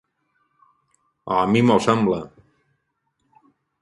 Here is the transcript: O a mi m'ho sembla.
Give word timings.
O 1.33 1.37
a 1.41 1.43
mi 1.51 1.63
m'ho 1.67 1.77
sembla. 1.89 2.19